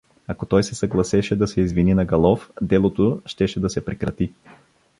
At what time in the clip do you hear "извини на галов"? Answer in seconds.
1.61-2.51